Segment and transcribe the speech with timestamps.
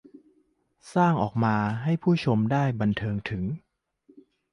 [0.93, 3.43] สร้างออกมาให้ผู้ชมได้บันเทิงถึง